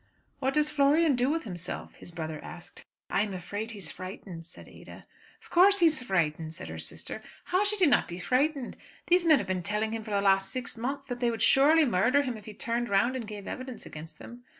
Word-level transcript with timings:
"What 0.39 0.55
does 0.55 0.71
Florian 0.71 1.15
do 1.15 1.29
with 1.29 1.43
himself?" 1.43 1.93
his 1.93 2.09
brother 2.09 2.43
asked. 2.43 2.83
"I 3.11 3.21
am 3.21 3.35
afraid 3.35 3.69
he 3.69 3.77
is 3.77 3.91
frightened," 3.91 4.47
said 4.47 4.67
Ada. 4.67 5.05
"Of 5.39 5.51
course 5.51 5.77
he 5.77 5.85
is 5.85 6.01
frightened," 6.01 6.55
said 6.55 6.69
her 6.69 6.79
sister. 6.79 7.21
"How 7.43 7.63
should 7.63 7.77
he 7.81 7.85
not 7.85 8.07
be 8.07 8.17
frightened? 8.17 8.77
These 9.09 9.27
men 9.27 9.37
have 9.37 9.45
been 9.47 9.61
telling 9.61 9.91
him 9.91 10.03
for 10.03 10.09
the 10.09 10.19
last 10.19 10.49
six 10.49 10.75
months 10.75 11.05
that 11.05 11.19
they 11.19 11.29
would 11.29 11.43
surely 11.43 11.85
murder 11.85 12.23
him 12.23 12.35
if 12.35 12.45
he 12.45 12.53
turned 12.55 12.89
round 12.89 13.15
and 13.15 13.27
gave 13.27 13.45
evidence 13.45 13.85
against 13.85 14.17
them. 14.17 14.43